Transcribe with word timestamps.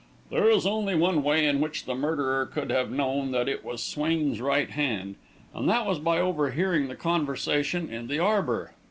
"There 0.31 0.49
is 0.49 0.65
only 0.65 0.95
one 0.95 1.21
way 1.21 1.45
in 1.45 1.61
which 1.61 1.85
the 1.85 1.93
murderer 1.93 2.47
could 2.47 2.71
have 2.71 2.89
known 2.89 3.29
that 3.33 3.47
it 3.47 3.63
was 3.63 3.83
Swain's 3.83 4.41
right 4.41 4.71
hand, 4.71 5.13
and 5.53 5.69
that 5.69 5.85
was 5.85 5.99
by 5.99 6.17
overhearing 6.19 6.87
the 6.87 6.95
conversation 6.95 7.87
in 7.87 8.07
the 8.07 8.17
arbour. 8.17 8.71